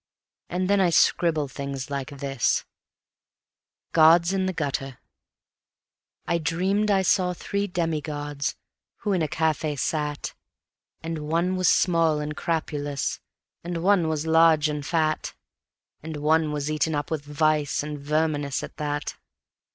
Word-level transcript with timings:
And 0.49 0.67
then 0.67 0.81
I 0.81 0.89
scribble 0.89 1.47
things 1.47 1.91
like 1.91 2.09
this: 2.17 2.65
Gods 3.91 4.33
in 4.33 4.47
the 4.47 4.51
Gutter 4.53 4.97
I 6.25 6.39
dreamed 6.39 6.89
I 6.89 7.03
saw 7.03 7.35
three 7.35 7.67
demi 7.67 8.01
gods 8.01 8.55
who 9.01 9.13
in 9.13 9.21
a 9.21 9.27
cafe 9.27 9.75
sat, 9.75 10.33
And 11.03 11.27
one 11.29 11.55
was 11.55 11.69
small 11.69 12.19
and 12.19 12.35
crapulous, 12.35 13.19
and 13.63 13.83
one 13.83 14.07
was 14.07 14.25
large 14.25 14.69
and 14.69 14.83
fat; 14.83 15.35
And 16.01 16.17
one 16.17 16.51
was 16.51 16.71
eaten 16.71 16.95
up 16.95 17.11
with 17.11 17.23
vice 17.23 17.83
and 17.83 17.99
verminous 17.99 18.63
at 18.63 18.77
that. 18.77 19.17